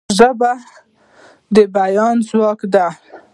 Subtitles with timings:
[0.17, 0.51] ژبه
[1.55, 2.87] د بیان ځواک ده.